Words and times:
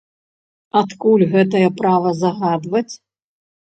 Адкуль 0.81 1.25
гэтае 1.35 1.63
права 1.81 2.15
загадваць? 2.25 2.91